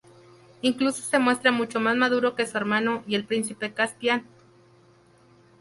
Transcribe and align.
Incluso 0.63 1.03
se 1.03 1.19
muestra 1.19 1.51
mucho 1.51 1.79
más 1.79 1.95
maduro 1.95 2.33
que 2.33 2.47
su 2.47 2.57
hermano 2.57 3.03
y 3.05 3.13
el 3.13 3.23
príncipe 3.25 3.71
Caspian. 3.71 4.25